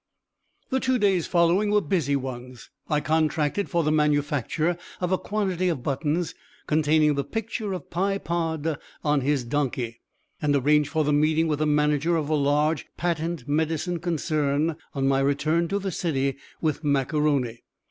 [0.71, 2.71] The two days following were busy ones.
[2.89, 6.33] I contracted for the manufacture of a quantity of buttons,
[6.65, 10.01] containing the picture of Pye Pod on his donkey,
[10.41, 15.07] and arranged for the meeting with the manager of a large patent medicine concern on
[15.07, 17.59] my return to the city with Mac A'Rony.